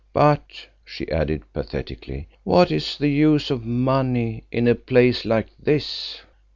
[0.13, 6.21] But," she added pathetically, "what is the use of money in a place like this?"